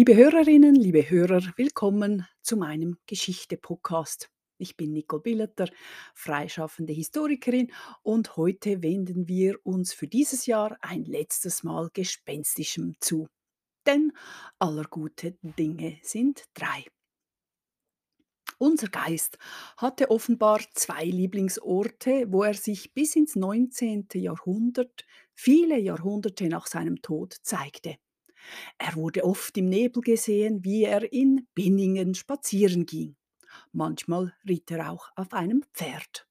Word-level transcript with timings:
Liebe 0.00 0.16
Hörerinnen, 0.16 0.76
liebe 0.76 1.10
Hörer, 1.10 1.42
willkommen 1.56 2.26
zu 2.40 2.56
meinem 2.56 2.96
Geschichte-Podcast. 3.04 4.30
Ich 4.56 4.74
bin 4.74 4.94
Nicole 4.94 5.20
Billeter, 5.20 5.68
freischaffende 6.14 6.94
Historikerin 6.94 7.70
und 8.02 8.38
heute 8.38 8.82
wenden 8.82 9.28
wir 9.28 9.58
uns 9.62 9.92
für 9.92 10.08
dieses 10.08 10.46
Jahr 10.46 10.78
ein 10.80 11.04
letztes 11.04 11.64
Mal 11.64 11.90
Gespenstischem 11.92 12.94
zu. 13.00 13.28
Denn 13.86 14.12
aller 14.58 14.84
gute 14.84 15.36
Dinge 15.42 15.98
sind 16.02 16.44
drei. 16.54 16.86
Unser 18.56 18.88
Geist 18.88 19.36
hatte 19.76 20.10
offenbar 20.10 20.62
zwei 20.72 21.04
Lieblingsorte, 21.04 22.24
wo 22.32 22.44
er 22.44 22.54
sich 22.54 22.94
bis 22.94 23.16
ins 23.16 23.36
19. 23.36 24.08
Jahrhundert, 24.14 25.04
viele 25.34 25.78
Jahrhunderte 25.78 26.48
nach 26.48 26.68
seinem 26.68 27.02
Tod, 27.02 27.36
zeigte. 27.42 27.98
Er 28.78 28.94
wurde 28.94 29.24
oft 29.24 29.56
im 29.56 29.68
Nebel 29.68 30.02
gesehen, 30.02 30.64
wie 30.64 30.84
er 30.84 31.12
in 31.12 31.46
Binningen 31.54 32.14
spazieren 32.14 32.86
ging. 32.86 33.16
Manchmal 33.72 34.34
ritt 34.48 34.70
er 34.70 34.90
auch 34.90 35.10
auf 35.16 35.32
einem 35.32 35.64
Pferd. 35.74 36.26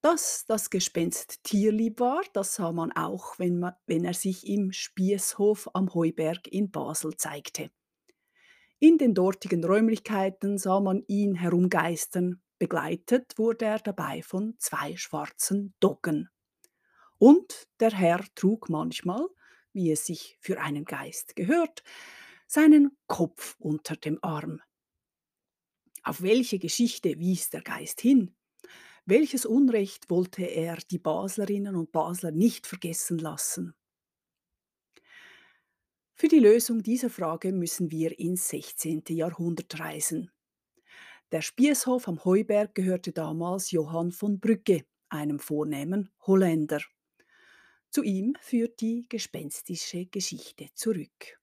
Dass 0.00 0.44
das 0.46 0.70
Gespenst 0.70 1.42
tierlieb 1.42 1.98
war, 1.98 2.22
das 2.32 2.54
sah 2.54 2.70
man 2.70 2.92
auch, 2.92 3.38
wenn, 3.38 3.58
man, 3.58 3.74
wenn 3.86 4.04
er 4.04 4.14
sich 4.14 4.46
im 4.46 4.72
Spießhof 4.72 5.70
am 5.74 5.92
Heuberg 5.92 6.46
in 6.46 6.70
Basel 6.70 7.16
zeigte. 7.16 7.70
In 8.78 8.96
den 8.96 9.12
dortigen 9.12 9.64
Räumlichkeiten 9.64 10.56
sah 10.56 10.78
man 10.78 11.02
ihn 11.08 11.34
herumgeistern, 11.34 12.40
begleitet 12.60 13.36
wurde 13.36 13.64
er 13.64 13.80
dabei 13.80 14.22
von 14.22 14.54
zwei 14.58 14.96
schwarzen 14.96 15.74
Doggen. 15.80 16.28
Und 17.18 17.68
der 17.80 17.90
Herr 17.90 18.24
trug 18.36 18.68
manchmal, 18.68 19.26
wie 19.78 19.92
es 19.92 20.04
sich 20.04 20.36
für 20.40 20.60
einen 20.60 20.84
Geist 20.84 21.36
gehört, 21.36 21.84
seinen 22.48 22.96
Kopf 23.06 23.54
unter 23.60 23.94
dem 23.94 24.18
Arm. 24.22 24.60
Auf 26.02 26.20
welche 26.20 26.58
Geschichte 26.58 27.20
wies 27.20 27.50
der 27.50 27.62
Geist 27.62 28.00
hin? 28.00 28.34
Welches 29.06 29.46
Unrecht 29.46 30.10
wollte 30.10 30.42
er 30.42 30.78
die 30.90 30.98
Baslerinnen 30.98 31.76
und 31.76 31.92
Basler 31.92 32.32
nicht 32.32 32.66
vergessen 32.66 33.18
lassen? 33.18 33.74
Für 36.14 36.26
die 36.26 36.40
Lösung 36.40 36.82
dieser 36.82 37.10
Frage 37.10 37.52
müssen 37.52 37.92
wir 37.92 38.18
ins 38.18 38.48
16. 38.48 39.04
Jahrhundert 39.10 39.78
reisen. 39.78 40.32
Der 41.30 41.42
Spießhof 41.42 42.08
am 42.08 42.24
Heuberg 42.24 42.74
gehörte 42.74 43.12
damals 43.12 43.70
Johann 43.70 44.10
von 44.10 44.40
Brügge, 44.40 44.84
einem 45.08 45.38
vornehmen 45.38 46.10
Holländer. 46.26 46.80
Zu 47.90 48.02
ihm 48.02 48.34
führt 48.40 48.80
die 48.80 49.06
gespenstische 49.08 50.06
Geschichte 50.06 50.68
zurück. 50.74 51.38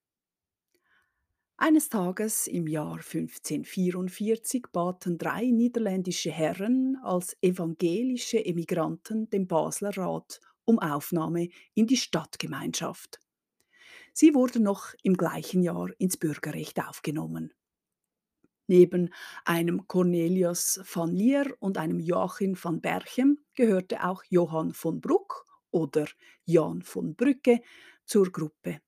Eines 1.57 1.89
Tages 1.89 2.47
im 2.47 2.67
Jahr 2.67 2.97
1544 2.97 4.67
baten 4.71 5.17
drei 5.17 5.45
niederländische 5.45 6.29
Herren 6.29 6.97
als 7.02 7.35
evangelische 7.41 8.45
Emigranten 8.45 9.29
dem 9.29 9.47
Basler 9.47 9.95
Rat 9.97 10.41
um 10.65 10.79
Aufnahme 10.79 11.47
in 11.73 11.87
die 11.87 11.97
Stadtgemeinschaft. 11.97 13.19
Sie 14.13 14.35
wurden 14.35 14.63
noch 14.63 14.93
im 15.02 15.15
gleichen 15.15 15.63
Jahr 15.63 15.89
ins 15.97 16.17
Bürgerrecht 16.17 16.80
aufgenommen. 16.80 17.53
Neben 18.67 19.13
einem 19.45 19.87
Cornelius 19.87 20.81
van 20.83 21.11
Lier 21.11 21.55
und 21.59 21.77
einem 21.77 21.99
Joachim 21.99 22.57
van 22.61 22.81
Berchem 22.81 23.39
gehörte 23.53 24.03
auch 24.03 24.23
Johann 24.27 24.73
von 24.73 25.02
Bruck 25.02 25.45
oder 25.75 26.07
Jan 26.45 26.81
von 26.81 27.15
Brücke 27.15 27.59
zur 28.05 28.31
Gruppe. 28.31 28.79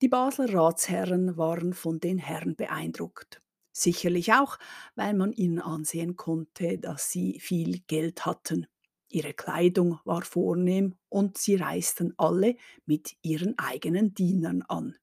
Die 0.00 0.08
Basler 0.08 0.54
Ratsherren 0.54 1.36
waren 1.36 1.74
von 1.74 1.98
den 1.98 2.18
Herren 2.18 2.54
beeindruckt. 2.54 3.42
Sicherlich 3.72 4.32
auch, 4.32 4.58
weil 4.94 5.14
man 5.14 5.32
ihnen 5.32 5.58
ansehen 5.58 6.16
konnte, 6.16 6.78
dass 6.78 7.10
sie 7.10 7.40
viel 7.40 7.80
Geld 7.88 8.24
hatten. 8.24 8.66
Ihre 9.08 9.34
Kleidung 9.34 9.98
war 10.04 10.22
vornehm 10.22 10.94
und 11.08 11.38
sie 11.38 11.56
reisten 11.56 12.14
alle 12.18 12.56
mit 12.86 13.16
ihren 13.22 13.58
eigenen 13.58 14.14
Dienern 14.14 14.62
an. 14.62 14.96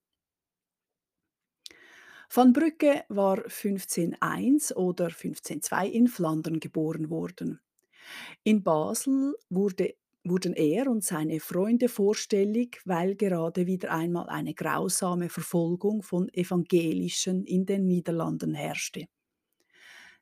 Van 2.32 2.54
Brücke 2.54 3.04
war 3.10 3.38
1501 3.40 4.76
oder 4.76 5.06
1502 5.06 5.88
in 5.88 6.08
Flandern 6.08 6.60
geboren 6.60 7.10
worden. 7.10 7.60
In 8.44 8.64
Basel 8.64 9.36
wurde 9.50 9.96
wurden 10.30 10.54
er 10.54 10.88
und 10.90 11.04
seine 11.04 11.40
Freunde 11.40 11.90
vorstellig, 11.90 12.82
weil 12.86 13.16
gerade 13.16 13.68
wieder 13.68 13.92
einmal 13.92 14.30
eine 14.30 14.54
grausame 14.54 15.30
Verfolgung 15.30 16.02
von 16.04 16.30
Evangelischen 16.30 17.44
in 17.46 17.66
den 17.66 17.88
Niederlanden 17.88 18.54
herrschte. 18.54 19.06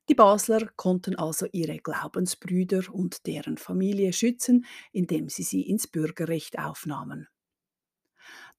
Die 0.09 0.15
Basler 0.15 0.69
konnten 0.75 1.15
also 1.15 1.45
ihre 1.51 1.77
Glaubensbrüder 1.77 2.91
und 2.91 3.27
deren 3.27 3.57
Familie 3.57 4.11
schützen, 4.11 4.65
indem 4.91 5.29
sie 5.29 5.43
sie 5.43 5.61
ins 5.61 5.85
Bürgerrecht 5.87 6.57
aufnahmen. 6.57 7.27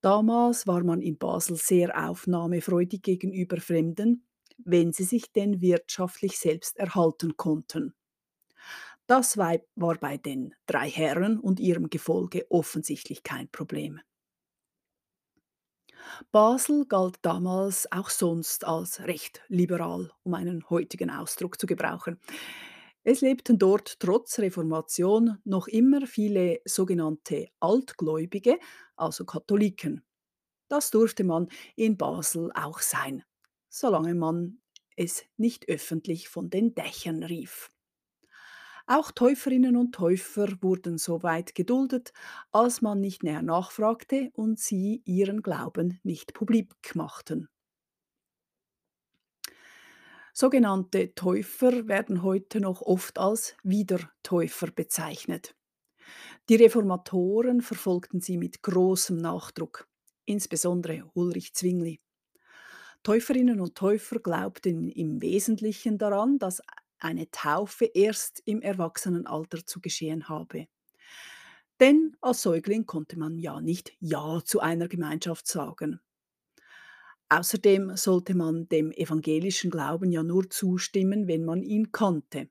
Damals 0.00 0.66
war 0.66 0.82
man 0.84 1.00
in 1.02 1.18
Basel 1.18 1.56
sehr 1.56 2.08
aufnahmefreudig 2.08 3.02
gegenüber 3.02 3.60
Fremden, 3.60 4.26
wenn 4.64 4.92
sie 4.92 5.04
sich 5.04 5.32
denn 5.32 5.60
wirtschaftlich 5.60 6.38
selbst 6.38 6.76
erhalten 6.78 7.36
konnten. 7.36 7.94
Das 9.08 9.36
war 9.38 9.56
bei 9.74 10.18
den 10.18 10.54
drei 10.66 10.88
Herren 10.88 11.40
und 11.40 11.58
ihrem 11.58 11.90
Gefolge 11.90 12.46
offensichtlich 12.50 13.22
kein 13.24 13.48
Problem. 13.50 14.00
Basel 16.30 16.86
galt 16.86 17.16
damals 17.22 17.90
auch 17.90 18.10
sonst 18.10 18.64
als 18.64 19.00
recht 19.00 19.42
liberal, 19.48 20.10
um 20.22 20.34
einen 20.34 20.68
heutigen 20.68 21.10
Ausdruck 21.10 21.58
zu 21.58 21.66
gebrauchen. 21.66 22.20
Es 23.04 23.22
lebten 23.22 23.58
dort 23.58 23.98
trotz 24.00 24.38
Reformation 24.38 25.38
noch 25.44 25.68
immer 25.68 26.06
viele 26.06 26.60
sogenannte 26.66 27.48
Altgläubige, 27.60 28.58
also 28.96 29.24
Katholiken. 29.24 30.04
Das 30.68 30.90
durfte 30.90 31.24
man 31.24 31.48
in 31.76 31.96
Basel 31.96 32.52
auch 32.54 32.80
sein, 32.80 33.24
solange 33.70 34.14
man 34.14 34.60
es 34.96 35.24
nicht 35.38 35.68
öffentlich 35.68 36.28
von 36.28 36.50
den 36.50 36.74
Dächern 36.74 37.22
rief. 37.22 37.70
Auch 38.90 39.10
Täuferinnen 39.10 39.76
und 39.76 39.94
Täufer 39.94 40.48
wurden 40.62 40.96
so 40.96 41.22
weit 41.22 41.54
geduldet, 41.54 42.14
als 42.52 42.80
man 42.80 43.02
nicht 43.02 43.22
näher 43.22 43.42
nachfragte 43.42 44.30
und 44.32 44.58
sie 44.58 45.02
ihren 45.04 45.42
Glauben 45.42 46.00
nicht 46.04 46.32
publik 46.32 46.94
machten. 46.94 47.50
Sogenannte 50.32 51.14
Täufer 51.14 51.86
werden 51.86 52.22
heute 52.22 52.62
noch 52.62 52.80
oft 52.80 53.18
als 53.18 53.56
Wiedertäufer 53.62 54.70
bezeichnet. 54.70 55.54
Die 56.48 56.56
Reformatoren 56.56 57.60
verfolgten 57.60 58.22
sie 58.22 58.38
mit 58.38 58.62
großem 58.62 59.18
Nachdruck, 59.18 59.86
insbesondere 60.24 61.10
Ulrich 61.12 61.52
Zwingli. 61.52 62.00
Täuferinnen 63.02 63.60
und 63.60 63.74
Täufer 63.74 64.18
glaubten 64.18 64.88
im 64.88 65.20
Wesentlichen 65.20 65.98
daran, 65.98 66.38
dass 66.38 66.62
eine 67.00 67.30
Taufe 67.30 67.86
erst 67.86 68.42
im 68.44 68.62
Erwachsenenalter 68.62 69.64
zu 69.64 69.80
geschehen 69.80 70.28
habe. 70.28 70.66
Denn 71.80 72.16
als 72.20 72.42
Säugling 72.42 72.86
konnte 72.86 73.18
man 73.18 73.38
ja 73.38 73.60
nicht 73.60 73.92
Ja 74.00 74.40
zu 74.44 74.60
einer 74.60 74.88
Gemeinschaft 74.88 75.46
sagen. 75.46 76.00
Außerdem 77.28 77.96
sollte 77.96 78.34
man 78.34 78.68
dem 78.68 78.90
evangelischen 78.90 79.70
Glauben 79.70 80.10
ja 80.10 80.22
nur 80.22 80.48
zustimmen, 80.48 81.28
wenn 81.28 81.44
man 81.44 81.62
ihn 81.62 81.92
kannte. 81.92 82.48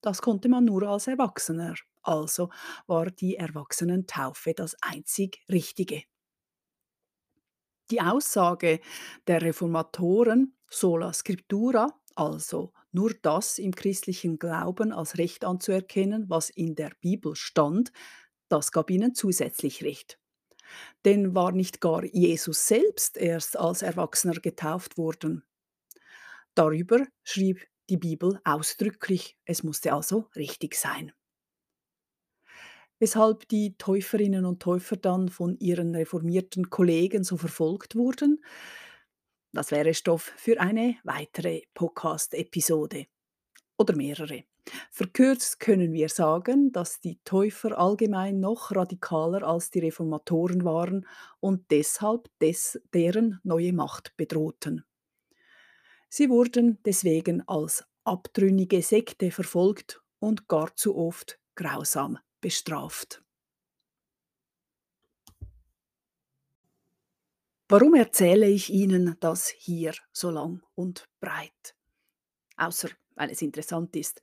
Das 0.00 0.22
konnte 0.22 0.48
man 0.48 0.64
nur 0.64 0.84
als 0.84 1.06
Erwachsener, 1.08 1.74
also 2.02 2.50
war 2.86 3.10
die 3.10 3.36
Erwachsenentaufe 3.36 4.54
das 4.54 4.76
einzig 4.80 5.44
Richtige. 5.50 6.04
Die 7.90 8.00
Aussage 8.00 8.80
der 9.26 9.42
Reformatoren 9.42 10.56
sola 10.70 11.12
scriptura, 11.12 11.88
also 12.14 12.72
nur 12.92 13.12
das 13.22 13.58
im 13.58 13.74
christlichen 13.74 14.38
Glauben 14.38 14.92
als 14.92 15.18
Recht 15.18 15.44
anzuerkennen, 15.44 16.28
was 16.28 16.50
in 16.50 16.74
der 16.74 16.92
Bibel 17.00 17.34
stand, 17.34 17.92
das 18.48 18.72
gab 18.72 18.90
ihnen 18.90 19.14
zusätzlich 19.14 19.82
Recht. 19.82 20.18
Denn 21.04 21.34
war 21.34 21.52
nicht 21.52 21.80
gar 21.80 22.04
Jesus 22.04 22.66
selbst 22.66 23.16
erst 23.16 23.58
als 23.58 23.82
Erwachsener 23.82 24.34
getauft 24.34 24.98
worden? 24.98 25.44
Darüber 26.54 27.06
schrieb 27.24 27.66
die 27.90 27.96
Bibel 27.96 28.40
ausdrücklich, 28.44 29.36
es 29.44 29.62
musste 29.62 29.92
also 29.92 30.28
richtig 30.36 30.74
sein. 30.76 31.12
Weshalb 32.98 33.48
die 33.48 33.76
Täuferinnen 33.78 34.44
und 34.44 34.62
Täufer 34.62 34.96
dann 34.96 35.28
von 35.28 35.56
ihren 35.58 35.94
reformierten 35.94 36.70
Kollegen 36.70 37.24
so 37.24 37.36
verfolgt 37.36 37.96
wurden, 37.96 38.44
das 39.52 39.70
wäre 39.70 39.94
Stoff 39.94 40.32
für 40.36 40.60
eine 40.60 40.96
weitere 41.04 41.62
Podcast-Episode. 41.74 43.06
oder 43.78 43.96
mehrere. 43.96 44.44
Verkürzt 44.90 45.58
können 45.58 45.92
wir 45.92 46.08
sagen, 46.08 46.70
dass 46.72 47.00
die 47.00 47.18
Täufer 47.24 47.76
allgemein 47.76 48.38
noch 48.38 48.70
radikaler 48.70 49.42
als 49.42 49.70
die 49.70 49.80
Reformatoren 49.80 50.64
waren 50.64 51.06
und 51.40 51.70
deshalb 51.70 52.28
des, 52.38 52.80
deren 52.94 53.40
neue 53.42 53.72
Macht 53.72 54.16
bedrohten. 54.16 54.84
Sie 56.08 56.28
wurden 56.30 56.78
deswegen 56.84 57.46
als 57.48 57.84
abtrünnige 58.04 58.82
Sekte 58.82 59.30
verfolgt 59.30 60.00
und 60.20 60.46
gar 60.46 60.76
zu 60.76 60.96
oft 60.96 61.40
grausam 61.56 62.18
bestraft. 62.40 63.21
Warum 67.72 67.94
erzähle 67.94 68.50
ich 68.50 68.68
Ihnen 68.68 69.16
das 69.20 69.48
hier 69.48 69.94
so 70.12 70.28
lang 70.28 70.60
und 70.74 71.08
breit? 71.20 71.74
Außer 72.58 72.90
weil 73.14 73.30
es 73.30 73.40
interessant 73.40 73.96
ist. 73.96 74.20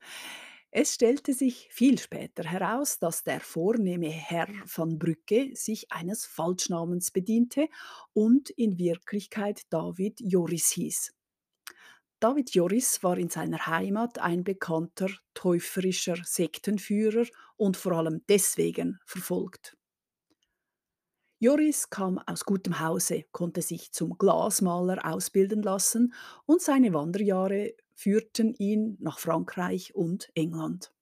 Es 0.69 0.93
stellte 0.93 1.33
sich 1.33 1.67
viel 1.71 1.97
später 1.97 2.43
heraus, 2.43 2.99
dass 2.99 3.23
der 3.23 3.39
vornehme 3.39 4.09
Herr 4.09 4.49
von 4.67 4.99
Brücke 4.99 5.49
sich 5.55 5.91
eines 5.91 6.27
Falschnamens 6.27 7.09
bediente 7.09 7.69
und 8.13 8.51
in 8.51 8.77
Wirklichkeit 8.77 9.61
David 9.71 10.19
Joris 10.21 10.69
hieß. 10.69 11.11
David 12.19 12.53
Joris 12.53 13.01
war 13.01 13.17
in 13.17 13.31
seiner 13.31 13.65
Heimat 13.65 14.19
ein 14.19 14.43
bekannter 14.43 15.09
täuferischer 15.33 16.17
Sektenführer 16.23 17.25
und 17.57 17.77
vor 17.77 17.93
allem 17.93 18.21
deswegen 18.29 18.99
verfolgt. 19.07 19.78
Joris 21.39 21.89
kam 21.89 22.17
aus 22.19 22.45
gutem 22.45 22.79
Hause, 22.79 23.23
konnte 23.31 23.61
sich 23.61 23.91
zum 23.91 24.17
Glasmaler 24.17 25.05
ausbilden 25.05 25.61
lassen 25.63 26.13
und 26.45 26.61
seine 26.61 26.93
Wanderjahre 26.93 27.75
führten 27.95 28.53
ihn 28.53 28.97
nach 28.99 29.19
Frankreich 29.19 29.95
und 29.95 30.29
England. 30.35 30.93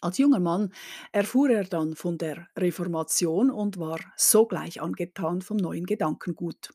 Als 0.00 0.18
junger 0.18 0.38
Mann 0.38 0.72
erfuhr 1.10 1.50
er 1.50 1.64
dann 1.64 1.96
von 1.96 2.16
der 2.16 2.46
Reformation 2.56 3.50
und 3.50 3.76
war 3.76 3.98
sogleich 4.16 4.80
angetan 4.80 5.42
vom 5.42 5.56
neuen 5.56 5.84
Gedankengut. 5.84 6.70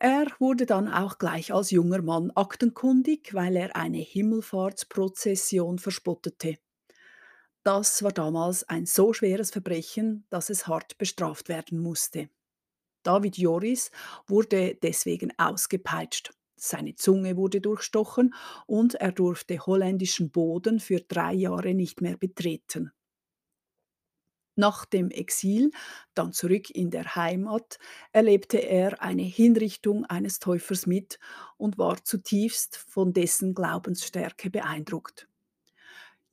Er 0.00 0.26
wurde 0.40 0.66
dann 0.66 0.88
auch 0.88 1.18
gleich 1.18 1.52
als 1.52 1.70
junger 1.70 2.02
Mann 2.02 2.32
aktenkundig, 2.32 3.32
weil 3.32 3.54
er 3.54 3.76
eine 3.76 3.98
Himmelfahrtsprozession 3.98 5.78
verspottete. 5.78 6.58
Das 7.64 8.02
war 8.02 8.12
damals 8.12 8.64
ein 8.68 8.86
so 8.86 9.12
schweres 9.12 9.50
Verbrechen, 9.50 10.24
dass 10.30 10.50
es 10.50 10.66
hart 10.66 10.98
bestraft 10.98 11.48
werden 11.48 11.78
musste. 11.80 12.30
David 13.02 13.38
Joris 13.38 13.90
wurde 14.26 14.74
deswegen 14.76 15.32
ausgepeitscht. 15.38 16.32
Seine 16.56 16.96
Zunge 16.96 17.36
wurde 17.36 17.60
durchstochen 17.60 18.34
und 18.66 18.94
er 18.94 19.12
durfte 19.12 19.64
holländischen 19.64 20.30
Boden 20.30 20.80
für 20.80 21.00
drei 21.00 21.32
Jahre 21.32 21.74
nicht 21.74 22.00
mehr 22.00 22.16
betreten. 22.16 22.92
Nach 24.56 24.84
dem 24.84 25.10
Exil, 25.12 25.70
dann 26.14 26.32
zurück 26.32 26.70
in 26.70 26.90
der 26.90 27.14
Heimat, 27.14 27.78
erlebte 28.10 28.58
er 28.58 29.00
eine 29.00 29.22
Hinrichtung 29.22 30.04
eines 30.04 30.40
Täufers 30.40 30.84
mit 30.84 31.20
und 31.56 31.78
war 31.78 32.02
zutiefst 32.02 32.76
von 32.76 33.12
dessen 33.12 33.54
Glaubensstärke 33.54 34.50
beeindruckt. 34.50 35.28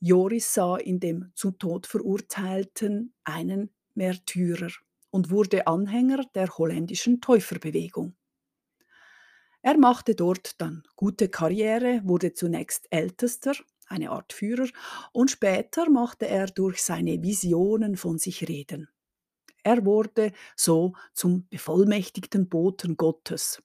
Joris 0.06 0.54
sah 0.54 0.76
in 0.76 1.00
dem 1.00 1.32
zum 1.34 1.58
Tod 1.58 1.88
Verurteilten 1.88 3.12
einen 3.24 3.70
Märtyrer 3.94 4.70
und 5.10 5.30
wurde 5.30 5.66
Anhänger 5.66 6.22
der 6.32 6.46
holländischen 6.58 7.20
Täuferbewegung. 7.20 8.14
Er 9.62 9.76
machte 9.76 10.14
dort 10.14 10.60
dann 10.60 10.84
gute 10.94 11.28
Karriere, 11.28 12.02
wurde 12.04 12.34
zunächst 12.34 12.86
Ältester, 12.90 13.54
eine 13.88 14.10
Art 14.12 14.32
Führer, 14.32 14.68
und 15.10 15.32
später 15.32 15.90
machte 15.90 16.28
er 16.28 16.46
durch 16.46 16.84
seine 16.84 17.20
Visionen 17.20 17.96
von 17.96 18.18
sich 18.18 18.48
reden. 18.48 18.88
Er 19.64 19.84
wurde 19.84 20.30
so 20.54 20.92
zum 21.14 21.48
bevollmächtigten 21.48 22.48
Boten 22.48 22.96
Gottes. 22.96 23.60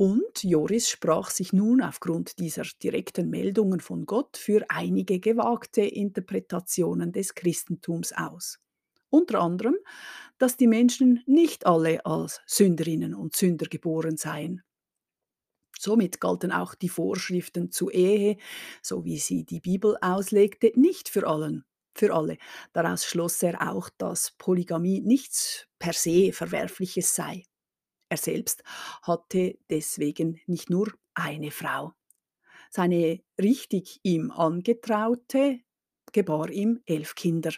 Und 0.00 0.44
Joris 0.44 0.88
sprach 0.88 1.28
sich 1.28 1.52
nun 1.52 1.82
aufgrund 1.82 2.38
dieser 2.38 2.62
direkten 2.82 3.28
Meldungen 3.28 3.80
von 3.80 4.06
Gott 4.06 4.38
für 4.38 4.64
einige 4.70 5.20
gewagte 5.20 5.82
Interpretationen 5.82 7.12
des 7.12 7.34
Christentums 7.34 8.14
aus. 8.14 8.60
Unter 9.10 9.42
anderem, 9.42 9.76
dass 10.38 10.56
die 10.56 10.68
Menschen 10.68 11.22
nicht 11.26 11.66
alle 11.66 12.06
als 12.06 12.40
Sünderinnen 12.46 13.14
und 13.14 13.36
Sünder 13.36 13.66
geboren 13.66 14.16
seien. 14.16 14.62
Somit 15.78 16.18
galten 16.18 16.50
auch 16.50 16.74
die 16.74 16.88
Vorschriften 16.88 17.70
zur 17.70 17.92
Ehe, 17.92 18.38
so 18.80 19.04
wie 19.04 19.18
sie 19.18 19.44
die 19.44 19.60
Bibel 19.60 19.98
auslegte, 20.00 20.72
nicht 20.76 21.10
für 21.10 21.26
allen, 21.26 21.66
für 21.94 22.14
alle. 22.14 22.38
Daraus 22.72 23.04
schloss 23.04 23.42
er 23.42 23.70
auch, 23.70 23.90
dass 23.98 24.30
Polygamie 24.38 25.02
nichts 25.02 25.66
per 25.78 25.92
se 25.92 26.32
Verwerfliches 26.32 27.14
sei. 27.14 27.44
Er 28.10 28.16
selbst 28.16 28.64
hatte 29.02 29.56
deswegen 29.70 30.40
nicht 30.46 30.68
nur 30.68 30.92
eine 31.14 31.52
Frau. 31.52 31.94
Seine 32.68 33.20
richtig 33.40 34.00
ihm 34.02 34.30
angetraute 34.32 35.60
gebar 36.12 36.50
ihm 36.50 36.82
elf 36.86 37.14
Kinder. 37.14 37.52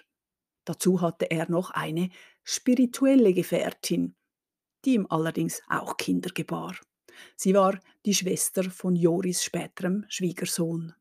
Dazu 0.67 1.01
hatte 1.01 1.31
er 1.31 1.51
noch 1.51 1.71
eine 1.71 2.11
spirituelle 2.45 3.33
Gefährtin, 3.33 4.15
die 4.85 4.95
ihm 4.95 5.07
allerdings 5.09 5.63
auch 5.69 5.97
Kinder 5.97 6.31
gebar. 6.35 6.77
Sie 7.35 7.55
war 7.55 7.81
die 8.05 8.15
Schwester 8.15 8.65
von 8.71 8.95
Joris 8.95 9.43
späterem 9.43 10.05
Schwiegersohn. 10.09 10.95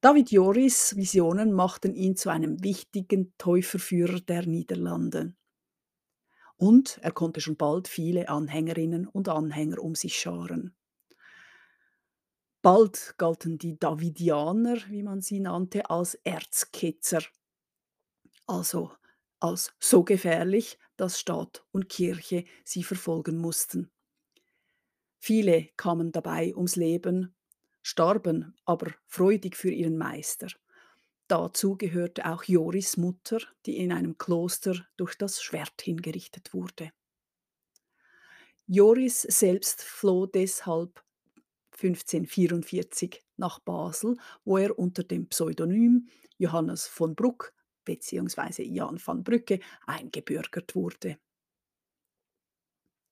David 0.00 0.30
Joris 0.30 0.96
Visionen 0.96 1.52
machten 1.52 1.94
ihn 1.94 2.16
zu 2.16 2.30
einem 2.30 2.62
wichtigen 2.64 3.34
Täuferführer 3.36 4.20
der 4.20 4.46
Niederlande 4.46 5.34
und 6.58 6.98
er 7.02 7.12
konnte 7.12 7.40
schon 7.40 7.56
bald 7.56 7.88
viele 7.88 8.28
Anhängerinnen 8.28 9.06
und 9.06 9.28
Anhänger 9.28 9.78
um 9.78 9.94
sich 9.94 10.18
scharen. 10.18 10.74
Bald 12.60 13.14
galten 13.16 13.56
die 13.56 13.78
Davidianer, 13.78 14.76
wie 14.88 15.04
man 15.04 15.20
sie 15.20 15.40
nannte, 15.40 15.88
als 15.88 16.14
Erzketzer, 16.14 17.22
also 18.46 18.92
als 19.40 19.72
so 19.78 20.02
gefährlich, 20.02 20.78
dass 20.96 21.20
Staat 21.20 21.64
und 21.70 21.88
Kirche 21.88 22.44
sie 22.64 22.82
verfolgen 22.82 23.38
mussten. 23.38 23.90
Viele 25.20 25.68
kamen 25.76 26.10
dabei 26.10 26.54
ums 26.56 26.74
Leben, 26.74 27.36
starben 27.82 28.56
aber 28.64 28.92
freudig 29.06 29.56
für 29.56 29.70
ihren 29.70 29.96
Meister. 29.96 30.48
Dazu 31.28 31.76
gehörte 31.76 32.24
auch 32.24 32.44
Joris 32.44 32.96
Mutter, 32.96 33.38
die 33.66 33.76
in 33.76 33.92
einem 33.92 34.16
Kloster 34.16 34.86
durch 34.96 35.14
das 35.16 35.42
Schwert 35.42 35.82
hingerichtet 35.82 36.54
wurde. 36.54 36.90
Joris 38.66 39.22
selbst 39.22 39.82
floh 39.82 40.24
deshalb 40.26 41.04
1544 41.72 43.22
nach 43.36 43.60
Basel, 43.60 44.16
wo 44.44 44.56
er 44.56 44.78
unter 44.78 45.04
dem 45.04 45.28
Pseudonym 45.28 46.08
Johannes 46.38 46.86
von 46.86 47.14
Bruck 47.14 47.52
bzw. 47.84 48.62
Jan 48.62 48.98
van 49.04 49.22
Brücke 49.22 49.60
eingebürgert 49.86 50.74
wurde. 50.74 51.18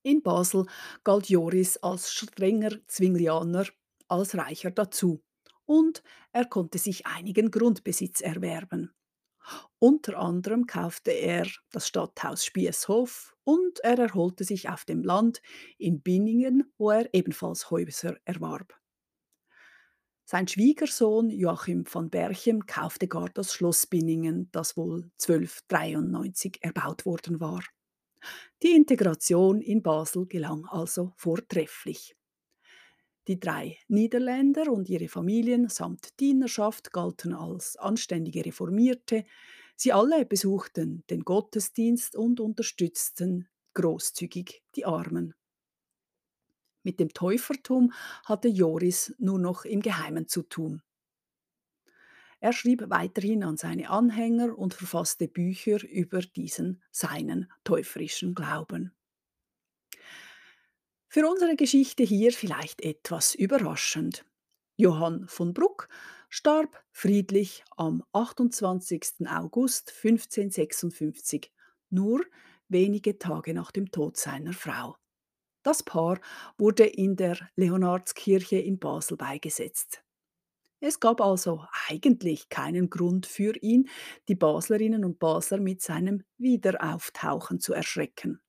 In 0.02 0.22
Basel 0.22 0.66
galt 1.04 1.28
Joris 1.28 1.76
als 1.78 2.12
strenger 2.12 2.78
Zwinglianer, 2.86 3.66
als 4.08 4.36
Reicher 4.36 4.70
dazu 4.70 5.22
und 5.66 6.02
er 6.32 6.46
konnte 6.46 6.78
sich 6.78 7.06
einigen 7.06 7.50
Grundbesitz 7.50 8.20
erwerben. 8.20 8.92
Unter 9.78 10.18
anderem 10.18 10.66
kaufte 10.66 11.12
er 11.12 11.46
das 11.70 11.86
Stadthaus 11.86 12.44
Spiesshof 12.44 13.36
und 13.44 13.78
er 13.80 13.98
erholte 13.98 14.44
sich 14.44 14.68
auf 14.68 14.84
dem 14.84 15.02
Land 15.02 15.40
in 15.78 16.00
Binningen, 16.00 16.72
wo 16.78 16.90
er 16.90 17.12
ebenfalls 17.14 17.70
Häuser 17.70 18.16
erwarb. 18.24 18.80
Sein 20.24 20.48
Schwiegersohn 20.48 21.30
Joachim 21.30 21.86
von 21.86 22.10
Berchem 22.10 22.66
kaufte 22.66 23.06
gar 23.06 23.28
das 23.28 23.52
Schloss 23.52 23.86
Binningen, 23.86 24.48
das 24.50 24.76
wohl 24.76 25.10
1293 25.20 26.58
erbaut 26.62 27.06
worden 27.06 27.38
war. 27.38 27.62
Die 28.64 28.74
Integration 28.74 29.60
in 29.60 29.84
Basel 29.84 30.26
gelang 30.26 30.64
also 30.66 31.12
vortrefflich. 31.14 32.16
Die 33.28 33.40
drei 33.40 33.78
Niederländer 33.88 34.70
und 34.70 34.88
ihre 34.88 35.08
Familien 35.08 35.68
samt 35.68 36.20
Dienerschaft 36.20 36.92
galten 36.92 37.34
als 37.34 37.76
anständige 37.76 38.44
Reformierte. 38.44 39.24
Sie 39.74 39.92
alle 39.92 40.24
besuchten 40.24 41.02
den 41.10 41.22
Gottesdienst 41.24 42.14
und 42.14 42.38
unterstützten 42.38 43.48
großzügig 43.74 44.62
die 44.76 44.86
Armen. 44.86 45.34
Mit 46.84 47.00
dem 47.00 47.12
Täufertum 47.12 47.92
hatte 48.24 48.46
Joris 48.46 49.12
nur 49.18 49.40
noch 49.40 49.64
im 49.64 49.82
Geheimen 49.82 50.28
zu 50.28 50.42
tun. 50.42 50.82
Er 52.38 52.52
schrieb 52.52 52.84
weiterhin 52.90 53.42
an 53.42 53.56
seine 53.56 53.90
Anhänger 53.90 54.56
und 54.56 54.72
verfasste 54.72 55.26
Bücher 55.26 55.82
über 55.82 56.20
diesen 56.20 56.80
seinen 56.92 57.50
täuferischen 57.64 58.36
Glauben. 58.36 58.95
Für 61.08 61.28
unsere 61.28 61.56
Geschichte 61.56 62.02
hier 62.02 62.32
vielleicht 62.32 62.82
etwas 62.82 63.34
überraschend. 63.34 64.24
Johann 64.76 65.26
von 65.28 65.54
Bruck 65.54 65.88
starb 66.28 66.84
friedlich 66.92 67.64
am 67.76 68.02
28. 68.12 69.26
August 69.26 69.92
1556, 70.02 71.52
nur 71.90 72.22
wenige 72.68 73.18
Tage 73.18 73.54
nach 73.54 73.70
dem 73.70 73.90
Tod 73.90 74.16
seiner 74.16 74.52
Frau. 74.52 74.96
Das 75.62 75.82
Paar 75.82 76.20
wurde 76.58 76.84
in 76.84 77.16
der 77.16 77.38
Leonardskirche 77.56 78.58
in 78.58 78.78
Basel 78.78 79.16
beigesetzt. 79.16 80.02
Es 80.80 81.00
gab 81.00 81.20
also 81.20 81.64
eigentlich 81.88 82.48
keinen 82.50 82.90
Grund 82.90 83.26
für 83.26 83.56
ihn, 83.62 83.88
die 84.28 84.34
Baslerinnen 84.34 85.04
und 85.04 85.18
Basler 85.18 85.58
mit 85.58 85.80
seinem 85.80 86.22
Wiederauftauchen 86.38 87.60
zu 87.60 87.72
erschrecken. 87.72 88.40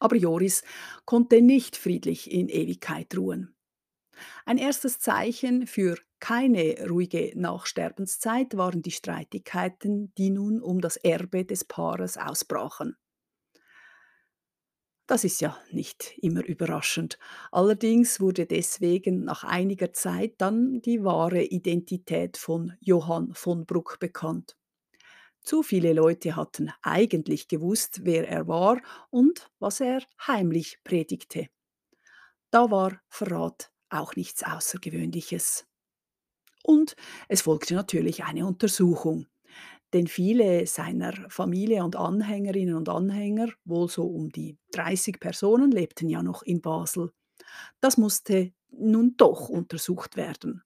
Aber 0.00 0.16
Joris 0.16 0.62
konnte 1.04 1.42
nicht 1.42 1.76
friedlich 1.76 2.30
in 2.30 2.48
Ewigkeit 2.48 3.16
ruhen. 3.16 3.54
Ein 4.46 4.58
erstes 4.58 4.98
Zeichen 4.98 5.66
für 5.66 5.98
keine 6.20 6.88
ruhige 6.88 7.32
Nachsterbenszeit 7.38 8.56
waren 8.56 8.82
die 8.82 8.90
Streitigkeiten, 8.90 10.12
die 10.16 10.30
nun 10.30 10.62
um 10.62 10.80
das 10.80 10.96
Erbe 10.96 11.44
des 11.44 11.64
Paares 11.64 12.16
ausbrachen. 12.16 12.96
Das 15.08 15.24
ist 15.24 15.40
ja 15.40 15.58
nicht 15.72 16.16
immer 16.18 16.44
überraschend. 16.44 17.18
Allerdings 17.50 18.20
wurde 18.20 18.46
deswegen 18.46 19.24
nach 19.24 19.42
einiger 19.44 19.92
Zeit 19.92 20.34
dann 20.38 20.80
die 20.80 21.02
wahre 21.02 21.42
Identität 21.42 22.36
von 22.36 22.72
Johann 22.80 23.34
von 23.34 23.66
Bruck 23.66 23.98
bekannt. 24.00 24.55
Zu 25.46 25.62
viele 25.62 25.94
Leute 25.94 26.36
hatten 26.36 26.70
eigentlich 26.82 27.48
gewusst, 27.48 28.00
wer 28.04 28.28
er 28.28 28.48
war 28.48 28.82
und 29.08 29.50
was 29.60 29.80
er 29.80 30.02
heimlich 30.26 30.80
predigte. 30.84 31.48
Da 32.50 32.70
war 32.70 33.00
Verrat 33.08 33.70
auch 33.88 34.16
nichts 34.16 34.42
Außergewöhnliches. 34.42 35.66
Und 36.64 36.96
es 37.28 37.42
folgte 37.42 37.74
natürlich 37.74 38.24
eine 38.24 38.46
Untersuchung. 38.46 39.26
Denn 39.92 40.08
viele 40.08 40.66
seiner 40.66 41.12
Familie 41.30 41.84
und 41.84 41.96
Anhängerinnen 41.96 42.76
und 42.76 42.88
Anhänger, 42.88 43.48
wohl 43.64 43.88
so 43.88 44.04
um 44.06 44.30
die 44.30 44.58
30 44.72 45.20
Personen, 45.20 45.70
lebten 45.70 46.08
ja 46.08 46.22
noch 46.22 46.42
in 46.42 46.60
Basel. 46.60 47.12
Das 47.80 47.98
musste 47.98 48.52
nun 48.70 49.16
doch 49.16 49.48
untersucht 49.50 50.16
werden. 50.16 50.64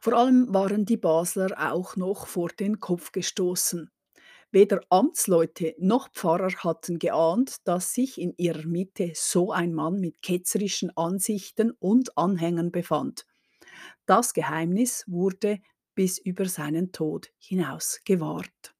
Vor 0.00 0.14
allem 0.14 0.52
waren 0.54 0.84
die 0.84 0.96
Basler 0.96 1.54
auch 1.72 1.96
noch 1.96 2.26
vor 2.26 2.48
den 2.48 2.80
Kopf 2.80 3.12
gestoßen. 3.12 3.90
Weder 4.52 4.80
Amtsleute 4.88 5.74
noch 5.78 6.10
Pfarrer 6.12 6.52
hatten 6.62 6.98
geahnt, 7.00 7.56
dass 7.64 7.92
sich 7.94 8.20
in 8.20 8.34
ihrer 8.36 8.66
Mitte 8.66 9.12
so 9.14 9.52
ein 9.52 9.74
Mann 9.74 10.00
mit 10.00 10.22
ketzerischen 10.22 10.96
Ansichten 10.96 11.72
und 11.72 12.16
Anhängern 12.16 12.70
befand. 12.70 13.26
Das 14.06 14.34
Geheimnis 14.34 15.04
wurde 15.08 15.60
bis 15.94 16.18
über 16.18 16.46
seinen 16.46 16.92
Tod 16.92 17.32
hinaus 17.38 18.00
gewahrt. 18.04 18.74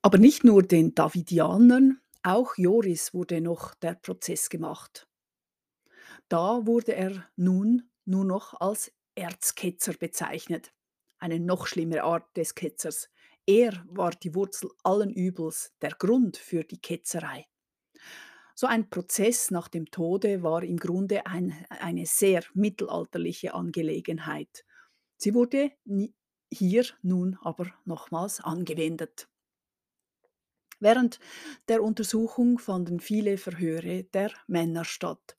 Aber 0.00 0.16
nicht 0.16 0.42
nur 0.42 0.62
den 0.62 0.94
Davidianern, 0.94 2.00
auch 2.22 2.56
Joris 2.56 3.12
wurde 3.12 3.42
noch 3.42 3.74
der 3.74 3.92
Prozess 3.94 4.48
gemacht. 4.48 5.06
Da 6.28 6.66
wurde 6.66 6.94
er 6.94 7.28
nun 7.36 7.90
nur 8.06 8.24
noch 8.24 8.54
als 8.60 8.92
Erzketzer 9.14 9.94
bezeichnet, 9.94 10.72
eine 11.18 11.40
noch 11.40 11.66
schlimmere 11.66 12.02
Art 12.02 12.36
des 12.36 12.54
Ketzers. 12.54 13.08
Er 13.46 13.84
war 13.88 14.10
die 14.10 14.34
Wurzel 14.34 14.70
allen 14.82 15.12
Übels, 15.12 15.72
der 15.80 15.90
Grund 15.90 16.36
für 16.36 16.64
die 16.64 16.80
Ketzerei. 16.80 17.46
So 18.54 18.66
ein 18.66 18.88
Prozess 18.88 19.50
nach 19.50 19.68
dem 19.68 19.90
Tode 19.90 20.42
war 20.42 20.62
im 20.62 20.78
Grunde 20.78 21.26
ein, 21.26 21.66
eine 21.68 22.06
sehr 22.06 22.42
mittelalterliche 22.54 23.52
Angelegenheit. 23.54 24.64
Sie 25.18 25.34
wurde 25.34 25.72
hier 26.50 26.84
nun 27.02 27.38
aber 27.42 27.66
nochmals 27.84 28.40
angewendet. 28.40 29.28
Während 30.80 31.20
der 31.68 31.82
Untersuchung 31.82 32.58
fanden 32.58 33.00
viele 33.00 33.38
Verhöre 33.38 34.04
der 34.04 34.32
Männer 34.46 34.84
statt. 34.84 35.36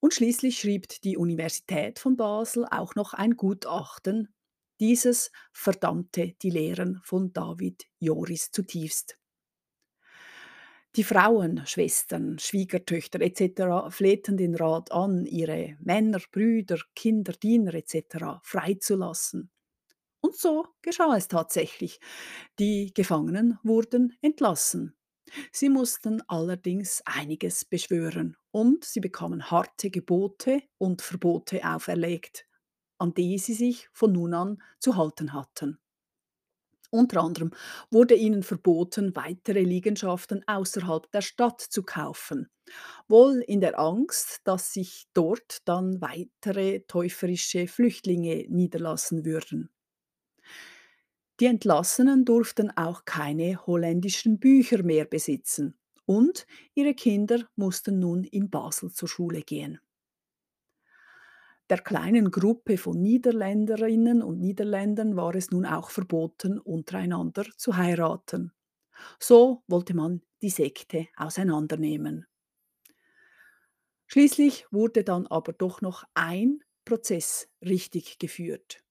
Und 0.00 0.14
schließlich 0.14 0.58
schrieb 0.58 0.88
die 1.02 1.16
Universität 1.16 1.98
von 1.98 2.16
Basel 2.16 2.66
auch 2.70 2.94
noch 2.94 3.12
ein 3.12 3.36
Gutachten. 3.36 4.34
Dieses 4.80 5.30
verdammte 5.52 6.34
die 6.42 6.50
Lehren 6.50 7.00
von 7.04 7.32
David 7.34 7.84
Joris 7.98 8.50
zutiefst. 8.50 9.18
Die 10.96 11.04
Frauen, 11.04 11.64
Schwestern, 11.66 12.38
Schwiegertöchter 12.40 13.20
etc. 13.20 13.94
flehten 13.94 14.36
den 14.36 14.56
Rat 14.56 14.90
an, 14.90 15.24
ihre 15.24 15.76
Männer, 15.78 16.18
Brüder, 16.32 16.80
Kinder, 16.96 17.32
Diener 17.32 17.74
etc. 17.74 18.40
freizulassen. 18.42 19.50
Und 20.20 20.34
so 20.34 20.66
geschah 20.82 21.16
es 21.16 21.28
tatsächlich. 21.28 22.00
Die 22.58 22.92
Gefangenen 22.92 23.58
wurden 23.62 24.16
entlassen. 24.20 24.96
Sie 25.52 25.68
mussten 25.68 26.22
allerdings 26.28 27.02
einiges 27.04 27.64
beschwören 27.64 28.36
und 28.50 28.84
sie 28.84 29.00
bekamen 29.00 29.50
harte 29.50 29.90
Gebote 29.90 30.62
und 30.78 31.02
Verbote 31.02 31.64
auferlegt, 31.64 32.46
an 32.98 33.14
die 33.14 33.38
sie 33.38 33.54
sich 33.54 33.88
von 33.92 34.12
nun 34.12 34.34
an 34.34 34.62
zu 34.80 34.96
halten 34.96 35.32
hatten. 35.32 35.78
Unter 36.90 37.20
anderem 37.22 37.50
wurde 37.90 38.14
ihnen 38.14 38.42
verboten, 38.42 39.14
weitere 39.16 39.60
Liegenschaften 39.62 40.42
außerhalb 40.46 41.10
der 41.12 41.20
Stadt 41.20 41.60
zu 41.60 41.82
kaufen, 41.84 42.48
wohl 43.08 43.40
in 43.46 43.60
der 43.60 43.78
Angst, 43.78 44.40
dass 44.44 44.72
sich 44.72 45.06
dort 45.14 45.68
dann 45.68 46.00
weitere 46.00 46.80
täuferische 46.80 47.68
Flüchtlinge 47.68 48.46
niederlassen 48.48 49.24
würden. 49.24 49.70
Die 51.40 51.46
Entlassenen 51.46 52.26
durften 52.26 52.70
auch 52.76 53.06
keine 53.06 53.66
holländischen 53.66 54.38
Bücher 54.38 54.82
mehr 54.82 55.06
besitzen 55.06 55.78
und 56.04 56.46
ihre 56.74 56.94
Kinder 56.94 57.48
mussten 57.56 57.98
nun 57.98 58.24
in 58.24 58.50
Basel 58.50 58.92
zur 58.92 59.08
Schule 59.08 59.40
gehen. 59.40 59.80
Der 61.70 61.78
kleinen 61.78 62.30
Gruppe 62.30 62.76
von 62.76 63.00
Niederländerinnen 63.00 64.22
und 64.22 64.40
Niederländern 64.40 65.16
war 65.16 65.34
es 65.34 65.50
nun 65.50 65.64
auch 65.64 65.90
verboten, 65.90 66.58
untereinander 66.58 67.46
zu 67.56 67.76
heiraten. 67.76 68.52
So 69.18 69.62
wollte 69.66 69.94
man 69.94 70.20
die 70.42 70.50
Sekte 70.50 71.06
auseinandernehmen. 71.16 72.26
Schließlich 74.08 74.66
wurde 74.72 75.04
dann 75.04 75.26
aber 75.28 75.52
doch 75.52 75.80
noch 75.80 76.04
ein 76.14 76.62
Prozess 76.84 77.48
richtig 77.62 78.18
geführt. 78.18 78.82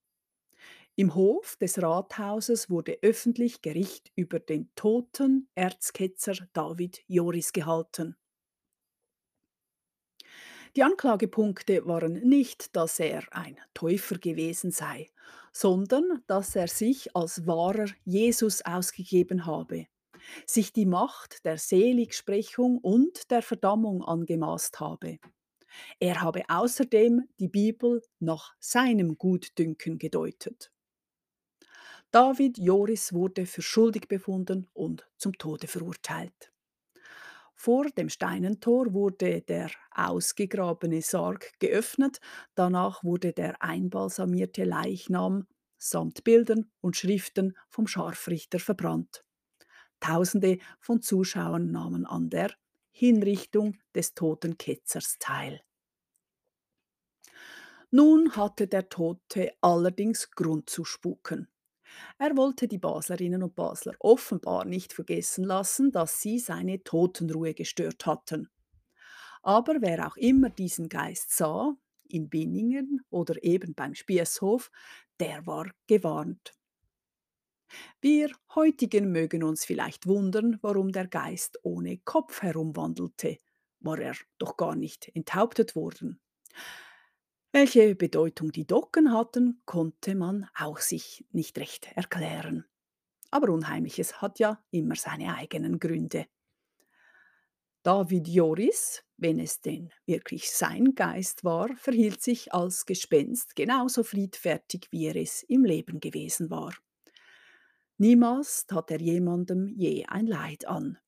Im 1.00 1.16
Hof 1.16 1.56
des 1.56 1.82
Rathauses 1.82 2.70
wurde 2.70 3.00
öffentlich 3.02 3.62
Gericht 3.62 4.12
über 4.16 4.38
den 4.38 4.70
toten 4.76 5.48
Erzketzer 5.56 6.34
David 6.52 7.02
Joris 7.08 7.54
gehalten. 7.54 8.18
Die 10.76 10.84
Anklagepunkte 10.84 11.86
waren 11.86 12.16
nicht, 12.28 12.76
dass 12.76 13.00
er 13.00 13.24
ein 13.32 13.58
Täufer 13.74 14.18
gewesen 14.18 14.72
sei, 14.72 15.10
sondern 15.54 16.22
dass 16.28 16.58
er 16.58 16.68
sich 16.68 17.16
als 17.16 17.48
wahrer 17.48 17.88
Jesus 18.04 18.62
ausgegeben 18.66 19.46
habe, 19.46 19.86
sich 20.46 20.74
die 20.74 20.86
Macht 20.86 21.46
der 21.46 21.58
Seligsprechung 21.58 22.78
und 22.78 23.32
der 23.32 23.42
Verdammung 23.42 24.04
angemaßt 24.04 24.82
habe. 24.82 25.18
Er 26.02 26.20
habe 26.20 26.44
außerdem 26.50 27.22
die 27.40 27.48
Bibel 27.48 28.02
nach 28.20 28.54
seinem 28.60 29.18
Gutdünken 29.18 29.98
gedeutet. 29.98 30.74
David 32.12 32.58
Joris 32.58 33.14
wurde 33.14 33.46
für 33.46 33.62
schuldig 33.62 34.08
befunden 34.08 34.68
und 34.74 35.08
zum 35.18 35.38
Tode 35.38 35.68
verurteilt. 35.68 36.52
Vor 37.54 37.86
dem 37.90 38.10
Steinentor 38.10 38.94
wurde 38.94 39.42
der 39.42 39.70
ausgegrabene 39.92 41.02
Sarg 41.02 41.60
geöffnet, 41.60 42.20
danach 42.56 43.04
wurde 43.04 43.34
der 43.34 43.62
einbalsamierte 43.62 44.64
Leichnam 44.64 45.46
samt 45.78 46.24
Bildern 46.24 46.72
und 46.82 46.98
Schriften 46.98 47.56
vom 47.68 47.86
Scharfrichter 47.86 48.60
verbrannt. 48.60 49.24
Tausende 50.00 50.60
von 50.80 51.02
Zuschauern 51.02 51.72
nahmen 51.72 52.06
an 52.06 52.30
der 52.30 52.52
Hinrichtung 52.92 53.78
des 53.94 54.14
toten 54.14 54.58
Ketzers 54.58 55.18
teil. 55.20 55.62
Nun 57.92 58.36
hatte 58.36 58.68
der 58.68 58.90
Tote 58.90 59.54
allerdings 59.62 60.32
Grund 60.32 60.70
zu 60.70 60.86
spuken. 60.86 61.48
Er 62.18 62.36
wollte 62.38 62.68
die 62.68 62.78
Baslerinnen 62.78 63.44
und 63.44 63.56
Basler 63.56 63.94
offenbar 64.00 64.66
nicht 64.66 64.94
vergessen 64.94 65.44
lassen, 65.44 65.92
dass 65.92 66.22
sie 66.22 66.40
seine 66.40 66.84
Totenruhe 66.84 67.54
gestört 67.54 68.06
hatten. 68.06 68.50
Aber 69.42 69.76
wer 69.80 70.08
auch 70.08 70.18
immer 70.18 70.50
diesen 70.50 70.90
Geist 70.90 71.36
sah, 71.36 71.76
in 72.08 72.30
Binningen 72.30 73.02
oder 73.10 73.42
eben 73.44 73.74
beim 73.76 73.96
Spießhof, 73.96 74.72
der 75.20 75.46
war 75.46 75.70
gewarnt. 75.88 76.54
Wir 78.02 78.32
heutigen 78.56 79.12
mögen 79.12 79.44
uns 79.44 79.64
vielleicht 79.64 80.08
wundern, 80.08 80.58
warum 80.62 80.92
der 80.92 81.08
Geist 81.08 81.60
ohne 81.64 82.00
Kopf 82.00 82.42
herumwandelte. 82.42 83.38
war 83.82 84.00
er 84.00 84.16
doch 84.40 84.58
gar 84.58 84.76
nicht 84.76 85.10
enthauptet 85.14 85.76
worden. 85.76 86.20
Welche 87.52 87.96
Bedeutung 87.96 88.52
die 88.52 88.68
Docken 88.68 89.12
hatten, 89.12 89.62
konnte 89.66 90.14
man 90.14 90.48
auch 90.56 90.78
sich 90.78 91.26
nicht 91.32 91.58
recht 91.58 91.88
erklären. 91.96 92.66
Aber 93.32 93.52
Unheimliches 93.52 94.22
hat 94.22 94.38
ja 94.38 94.64
immer 94.70 94.96
seine 94.96 95.36
eigenen 95.36 95.80
Gründe. 95.80 96.28
David 97.82 98.28
Joris, 98.28 99.04
wenn 99.18 99.40
es 99.40 99.62
denn 99.62 99.92
wirklich 100.06 100.52
sein 100.52 100.94
Geist 100.94 101.44
war, 101.44 101.76
verhielt 101.76 102.22
sich 102.22 102.54
als 102.54 102.86
Gespenst 102.86 103.56
genauso 103.56 104.04
friedfertig, 104.04 104.88
wie 104.92 105.08
er 105.08 105.16
es 105.16 105.42
im 105.44 105.66
Leben 105.66 106.00
gewesen 106.00 106.52
war. 106.52 106.76
Niemals 107.98 108.68
tat 108.68 108.92
er 108.92 109.02
jemandem 109.02 109.70
je 109.76 110.06
ein 110.06 110.28
Leid 110.28 110.68
an. 110.68 111.00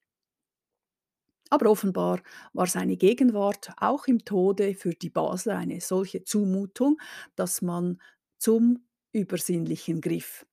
Aber 1.52 1.70
offenbar 1.70 2.22
war 2.54 2.66
seine 2.66 2.96
Gegenwart 2.96 3.74
auch 3.78 4.08
im 4.08 4.24
Tode 4.24 4.74
für 4.74 4.94
die 4.94 5.10
Basler 5.10 5.58
eine 5.58 5.82
solche 5.82 6.24
Zumutung, 6.24 7.00
dass 7.36 7.62
man 7.62 8.02
zum 8.38 8.86
Übersinnlichen 9.12 10.00
griff. 10.00 10.46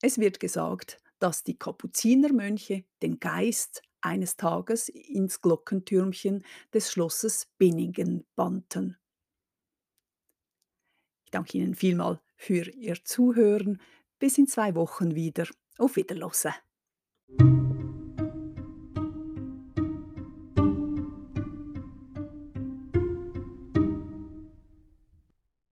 Es 0.00 0.18
wird 0.18 0.40
gesagt, 0.40 0.98
dass 1.18 1.44
die 1.44 1.58
Kapuzinermönche 1.58 2.84
den 3.02 3.20
Geist 3.20 3.82
eines 4.00 4.36
Tages 4.36 4.88
ins 4.88 5.42
Glockentürmchen 5.42 6.42
des 6.72 6.90
Schlosses 6.90 7.48
Binningen 7.58 8.24
bannten. 8.34 8.96
Ich 11.24 11.32
danke 11.32 11.58
Ihnen 11.58 11.74
vielmal 11.74 12.20
für 12.36 12.70
Ihr 12.70 13.04
Zuhören. 13.04 13.80
Bis 14.18 14.38
in 14.38 14.46
zwei 14.46 14.74
Wochen 14.74 15.14
wieder. 15.14 15.46
Auf 15.76 15.96
Wiederhören. 15.96 16.54